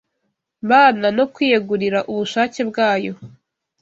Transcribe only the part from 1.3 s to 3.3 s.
kwiyegurira ubushake bwayo